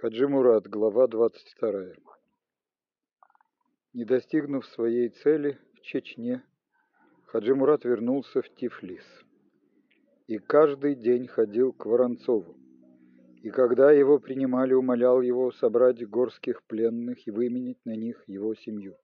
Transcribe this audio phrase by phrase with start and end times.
[0.00, 1.96] Хаджи Мурат, глава 22.
[3.94, 6.44] Не достигнув своей цели в Чечне,
[7.26, 9.04] Хаджи Мурат вернулся в Тифлис.
[10.28, 12.54] И каждый день ходил к Воронцову.
[13.42, 18.94] И когда его принимали, умолял его собрать горских пленных и выменить на них его семью.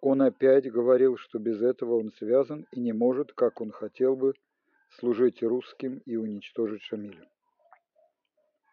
[0.00, 4.34] Он опять говорил, что без этого он связан и не может, как он хотел бы,
[4.98, 7.28] служить русским и уничтожить Шамиля.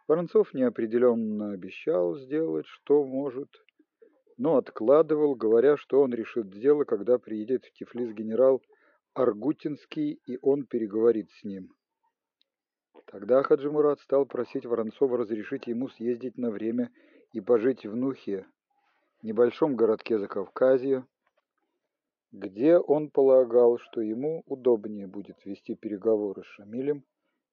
[0.07, 3.49] Воронцов неопределенно обещал сделать, что может,
[4.37, 8.61] но откладывал, говоря, что он решит дело, когда приедет в Тифлис генерал
[9.13, 11.73] Аргутинский, и он переговорит с ним.
[13.05, 16.89] Тогда Хаджи Мурат стал просить Воронцова разрешить ему съездить на время
[17.31, 18.45] и пожить в Нухе,
[19.21, 21.05] небольшом городке Закавказья,
[22.31, 27.05] где он полагал, что ему удобнее будет вести переговоры с Шамилем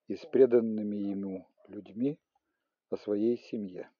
[0.09, 2.19] и с преданными ему людьми,
[2.91, 3.91] о своей семье.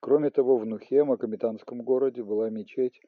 [0.00, 3.00] Кроме того, в Нухе, Макометанском городе, была мечеть,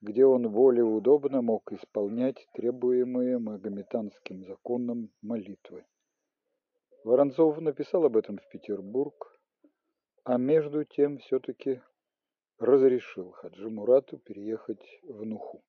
[0.00, 5.84] где он более удобно мог исполнять требуемые магометанским законом молитвы.
[7.04, 9.40] Воронцов написал об этом в Петербург,
[10.24, 11.80] а между тем все-таки
[12.58, 15.62] разрешил Хаджи Мурату переехать в Нуху.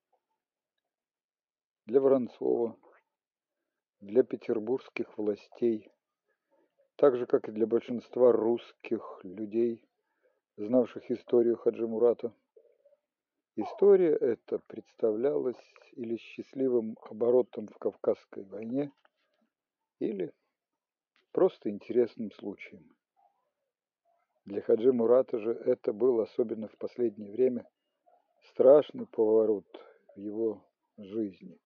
[1.86, 2.78] Для Воронцова,
[4.00, 5.92] для петербургских властей
[7.00, 9.82] так же, как и для большинства русских людей,
[10.58, 12.34] знавших историю Хаджи Мурата.
[13.56, 15.56] История эта представлялась
[15.94, 18.92] или счастливым оборотом в Кавказской войне,
[20.00, 20.34] или
[21.32, 22.84] просто интересным случаем.
[24.44, 27.66] Для Хаджи Мурата же это был, особенно в последнее время,
[28.50, 29.68] страшный поворот
[30.16, 30.62] в его
[30.98, 31.58] жизни.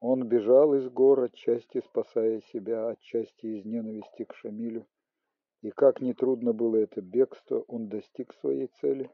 [0.00, 4.86] Он бежал из гор, отчасти спасая себя, отчасти из ненависти к Шамилю.
[5.60, 9.10] И как нетрудно было это бегство, он достиг своей цели.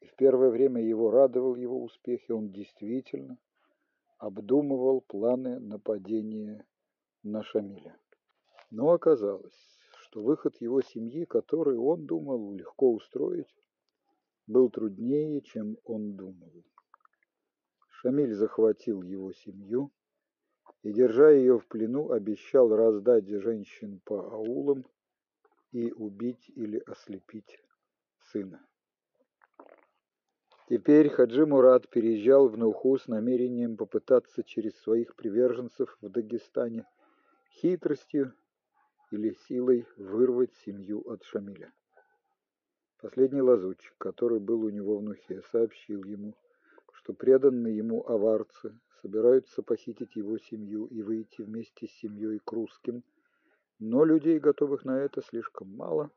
[0.00, 3.38] И в первое время его радовал его успех, и он действительно
[4.18, 6.66] обдумывал планы нападения
[7.22, 7.96] на Шамиля.
[8.70, 13.54] Но оказалось, что выход его семьи, который он думал легко устроить,
[14.48, 16.52] был труднее, чем он думал.
[18.04, 19.90] Шамиль захватил его семью
[20.82, 24.84] и, держа ее в плену, обещал раздать женщин по аулам
[25.72, 27.58] и убить или ослепить
[28.30, 28.60] сына.
[30.68, 36.84] Теперь Хаджи Мурат переезжал в Науху с намерением попытаться через своих приверженцев в Дагестане
[37.52, 38.34] хитростью
[39.12, 41.72] или силой вырвать семью от Шамиля.
[43.00, 46.34] Последний лазутчик, который был у него в Нухе, сообщил ему,
[47.04, 53.04] что преданные ему аварцы собираются похитить его семью и выйти вместе с семьей к русским,
[53.78, 56.10] но людей, готовых на это, слишком мало,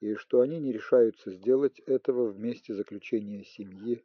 [0.00, 4.02] и что они не решаются сделать этого вместе заключения семьи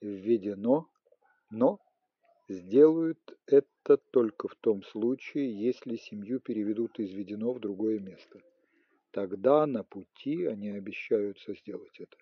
[0.00, 0.88] введено,
[1.50, 1.80] но
[2.48, 8.40] сделают это только в том случае, если семью переведут из Ведено в другое место.
[9.10, 12.16] Тогда на пути они обещаются сделать это.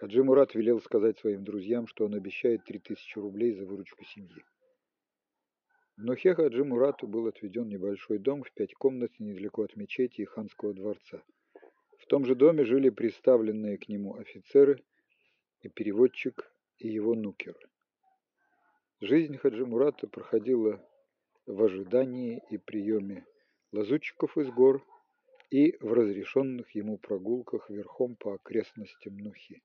[0.00, 4.42] Хаджи Мурат велел сказать своим друзьям, что он обещает три тысячи рублей за выручку семьи.
[5.98, 10.24] В Нухе Хаджи Мурату был отведен небольшой дом в пять комнат недалеко от мечети и
[10.24, 11.22] ханского дворца.
[11.98, 14.82] В том же доме жили представленные к нему офицеры
[15.60, 17.58] и переводчик и его нукер.
[19.02, 20.82] Жизнь Хаджи Мурата проходила
[21.44, 23.26] в ожидании и приеме
[23.70, 24.82] лазутчиков из гор
[25.50, 29.60] и в разрешенных ему прогулках верхом по окрестностям Нухи.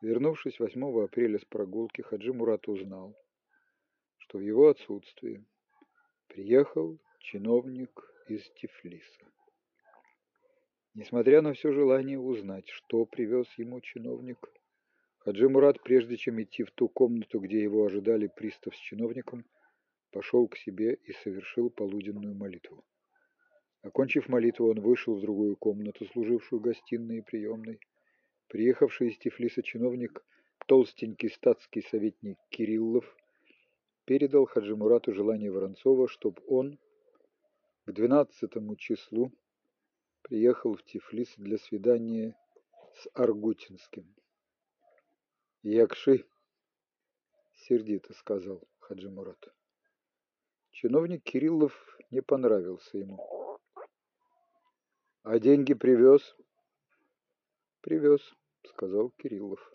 [0.00, 3.16] Вернувшись 8 апреля с прогулки, Хаджи Мурат узнал,
[4.18, 5.44] что в его отсутствие
[6.28, 7.90] приехал чиновник
[8.28, 9.26] из Тифлиса.
[10.94, 14.38] Несмотря на все желание узнать, что привез ему чиновник,
[15.18, 19.44] Хаджи Мурат, прежде чем идти в ту комнату, где его ожидали пристав с чиновником,
[20.12, 22.84] пошел к себе и совершил полуденную молитву.
[23.82, 27.80] Окончив молитву, он вышел в другую комнату, служившую гостиной и приемной,
[28.48, 30.24] Приехавший из Тифлиса чиновник,
[30.66, 33.04] толстенький статский советник Кириллов,
[34.06, 36.78] передал Хаджи Мурату желание Воронцова, чтобы он
[37.84, 39.30] к двенадцатому числу
[40.22, 42.34] приехал в Тифлис для свидания
[42.94, 44.14] с Аргутинским.
[45.62, 46.24] «Якши!»—
[47.54, 49.52] сердито сказал Хаджи Мурат.
[50.70, 53.58] Чиновник Кириллов не понравился ему.
[55.22, 56.34] «А деньги привез?»
[57.80, 58.20] «Привез»,—
[58.64, 59.72] сказал Кириллов.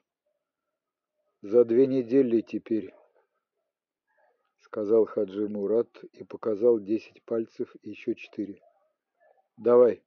[1.41, 2.93] «За две недели теперь»,—
[4.59, 8.61] сказал Хаджи Мурат и показал десять пальцев и еще четыре.
[9.57, 10.03] «Давай».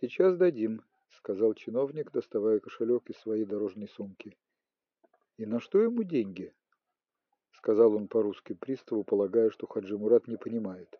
[0.00, 4.36] Сейчас дадим, сказал чиновник, доставая кошелек из своей дорожной сумки.
[5.36, 6.54] И на что ему деньги?
[7.52, 10.96] сказал он по-русски приставу, полагая, что Хаджи Мурат не понимает.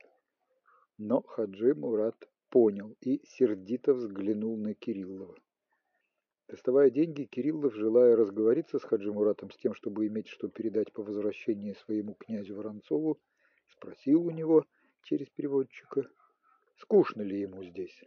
[0.98, 5.36] Но Хаджи Мурат понял и сердито взглянул на Кириллова.
[6.48, 11.02] Доставая деньги, Кириллов, желая разговориться с Хаджи Муратом с тем, чтобы иметь что передать по
[11.02, 13.20] возвращении своему князю Воронцову,
[13.68, 14.64] спросил у него
[15.02, 16.08] через переводчика,
[16.76, 18.02] скучно ли ему здесь.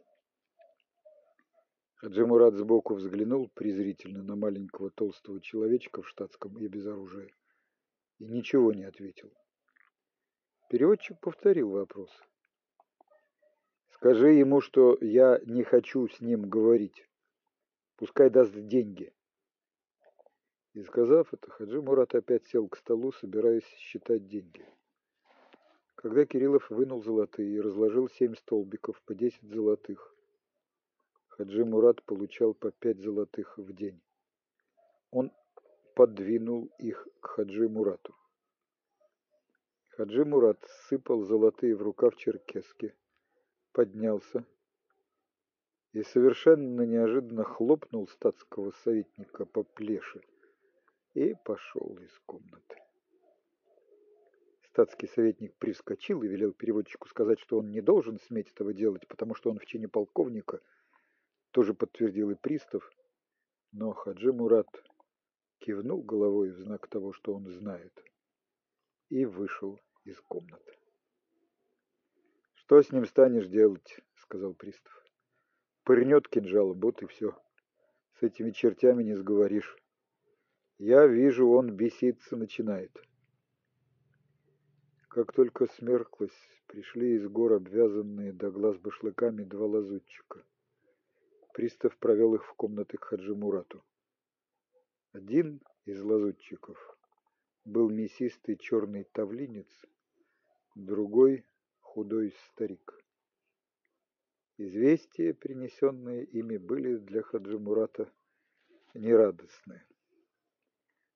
[1.97, 7.31] Хаджи Мурат сбоку взглянул презрительно на маленького толстого человечка в штатском и без оружия
[8.17, 9.31] и ничего не ответил.
[10.67, 12.09] Переводчик повторил вопрос.
[13.89, 17.07] Скажи ему, что я не хочу с ним говорить.
[18.01, 19.13] Пускай даст деньги.
[20.73, 24.65] И сказав это, Хаджи Мурат опять сел к столу, собираясь считать деньги.
[25.93, 30.15] Когда Кириллов вынул золотые и разложил семь столбиков по десять золотых,
[31.27, 34.01] Хаджи Мурат получал по пять золотых в день.
[35.11, 35.31] Он
[35.93, 38.15] подвинул их к Хаджи Мурату.
[39.89, 42.95] Хаджи Мурат сыпал золотые в рукав черкески,
[43.73, 44.43] поднялся
[45.93, 50.21] и совершенно неожиданно хлопнул статского советника по плеше
[51.13, 52.81] и пошел из комнаты.
[54.63, 59.35] Статский советник привскочил и велел переводчику сказать, что он не должен сметь этого делать, потому
[59.35, 60.61] что он в чине полковника,
[61.51, 62.89] тоже подтвердил и пристав,
[63.73, 64.69] но Хаджи Мурат
[65.59, 67.93] кивнул головой в знак того, что он знает,
[69.09, 70.77] и вышел из комнаты.
[72.53, 75.00] «Что с ним станешь делать?»— сказал пристав.
[75.83, 77.35] «Пырнет кинжалом, вот и все.
[78.19, 79.77] С этими чертями не сговоришь.
[80.77, 82.91] Я вижу, он беситься начинает».
[85.09, 86.37] Как только смерклось,
[86.67, 90.45] пришли из гор обвязанные до глаз башлыками два лазутчика.
[91.53, 93.83] Пристав провел их в комнаты к Хаджи Мурату.
[95.11, 96.77] Один из лазутчиков
[97.65, 99.67] был мясистый черный тавлинец,
[100.75, 101.45] другой—
[101.81, 103.00] худой старик.
[104.57, 108.11] Известия, принесенные ими, были для Хаджи Мурата
[108.93, 109.83] нерадостны.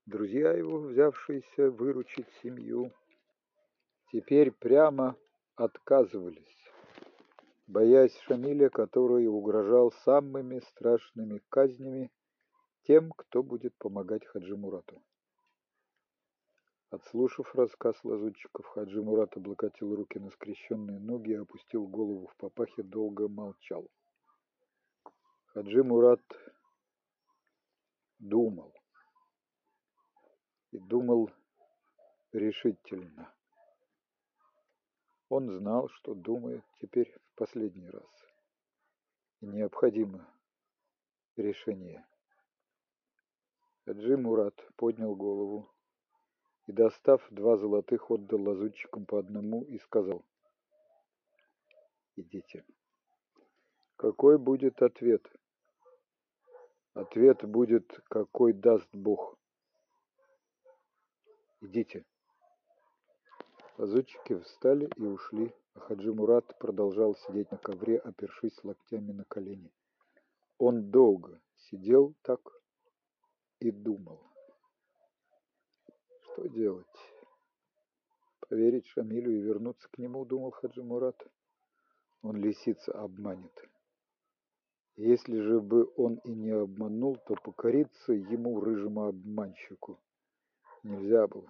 [0.05, 2.93] Друзья его, взявшиеся выручить семью,
[4.11, 5.17] теперь прямо
[5.55, 6.71] отказывались,
[7.67, 12.11] боясь Шамиля, который угрожал самыми страшными казнями
[12.83, 15.01] тем, кто будет помогать Хаджи Мурату.
[16.95, 22.83] Отслушав рассказ лазутчиков, Хаджи Мурат облокотил руки на скрещенные ноги и опустил голову в папахе,
[22.83, 23.91] долго молчал.
[25.47, 26.23] Хаджи Мурат
[28.19, 28.73] думал.
[30.71, 31.29] И думал
[32.31, 33.29] решительно.
[35.27, 38.09] Он знал, что думает теперь в последний раз.
[39.41, 40.25] И необходимо
[41.35, 42.07] решение.
[43.83, 45.74] Хаджи Мурат поднял голову
[46.67, 50.25] и, достав два золотых, отдал лазутчикам по одному и сказал,
[52.15, 52.65] «Идите».
[53.97, 55.25] Какой будет ответ?
[56.93, 59.37] Ответ будет, какой даст Бог.
[61.61, 62.05] Идите.
[63.77, 69.71] Лазутчики встали и ушли, а Хаджи Мурат продолжал сидеть на ковре, опершись локтями на колени.
[70.57, 72.41] Он долго сидел так
[73.59, 74.21] и думал.
[76.35, 76.85] Что делать?
[78.41, 81.15] Поверить Шамилю и вернуться к нему, думал Хаджи Мурат.
[82.23, 83.57] Он лисица обманет.
[84.97, 89.97] Если же бы он и не обманул, то покориться ему, рыжему обманщику,
[90.83, 91.49] нельзя было.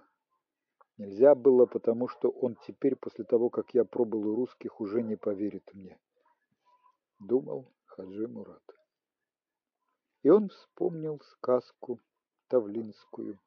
[0.98, 5.16] Нельзя было, потому что он теперь, после того, как я пробыл у русских, уже не
[5.16, 5.98] поверит мне.
[7.18, 8.62] Думал Хаджи Мурат.
[10.22, 11.98] И он вспомнил сказку
[12.46, 13.40] Тавлинскую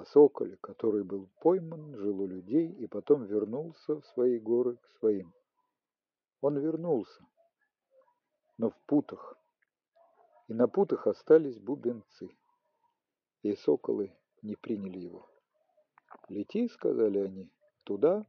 [0.00, 4.88] о соколе, который был пойман, жил у людей и потом вернулся в свои горы к
[4.98, 5.34] своим.
[6.40, 7.22] Он вернулся,
[8.56, 9.36] но в путах,
[10.48, 12.28] и на путах остались бубенцы,
[13.42, 15.28] и соколы не приняли его.
[16.28, 17.50] «Лети»,— сказали они,—
[17.84, 18.24] «туда,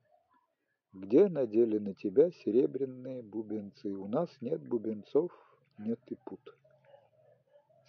[0.91, 3.89] где надели на тебя серебряные бубенцы.
[3.95, 5.31] У нас нет бубенцов,
[5.77, 6.41] нет и пут».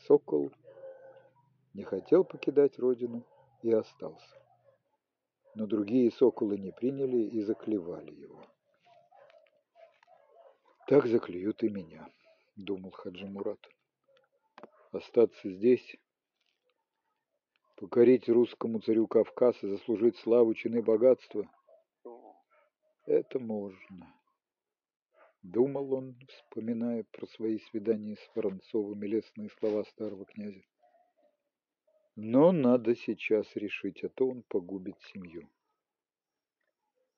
[0.06, 0.52] Сокол
[1.74, 3.24] не хотел покидать родину
[3.62, 4.36] и остался.
[5.54, 8.46] Но другие соколы не приняли и заклевали его.
[10.86, 12.08] «Так заклюют и меня»,—
[12.56, 13.60] думал Хаджи Мурат.
[14.90, 15.96] «Остаться здесь,
[17.76, 21.48] покорить русскому царю Кавказ и заслужить славу, чины, богатства—
[23.06, 24.14] это можно.
[25.42, 30.62] Думал он, вспоминая про свои свидания с Воронцовым и лестные слова старого князя.
[32.16, 35.48] Но надо сейчас решить, а то он погубит семью.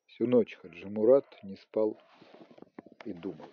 [0.07, 2.01] Всю ночь Хаджи Мурат не спал
[3.05, 3.51] и думал.